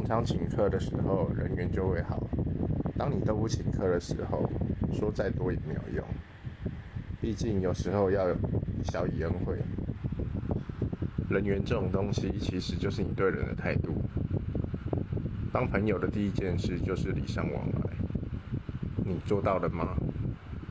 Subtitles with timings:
[0.00, 2.16] 常常请客的时候，人缘就会好；
[2.96, 4.48] 当你都不请客的时候，
[4.92, 6.04] 说再多也没有用。
[7.20, 8.36] 毕竟有时候要有
[8.84, 9.58] 小以恩惠。
[11.28, 13.94] 人缘这种东西，其实就是你对人的态度。
[15.52, 17.90] 当朋友的第一件事就是礼尚往来，
[19.04, 19.96] 你做到了吗？